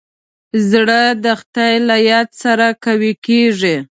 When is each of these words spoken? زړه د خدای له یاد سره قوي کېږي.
زړه 0.69 1.01
د 1.23 1.25
خدای 1.39 1.73
له 1.87 1.97
یاد 2.11 2.29
سره 2.43 2.65
قوي 2.83 3.13
کېږي. 3.25 3.75